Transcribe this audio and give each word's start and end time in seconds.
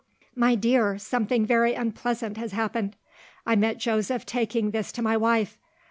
"My 0.33 0.55
dear, 0.55 0.97
something 0.97 1.45
very 1.45 1.75
unpleasant 1.75 2.35
has 2.37 2.53
happened. 2.53 2.95
I 3.45 3.55
met 3.55 3.77
Joseph 3.77 4.25
taking 4.25 4.71
this 4.71 4.91
to 4.93 5.03
my 5.03 5.15
wife. 5.15 5.59